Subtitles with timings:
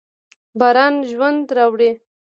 [0.59, 1.91] باران ژوند راوړي.